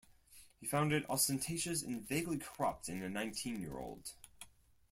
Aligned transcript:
He 0.59 0.65
found 0.65 0.93
it 0.93 1.07
ostentatious 1.07 1.83
and 1.83 2.07
vaguely 2.07 2.39
corrupt 2.39 2.89
in 2.89 3.03
a 3.03 3.07
nineteen-year-old... 3.07 4.13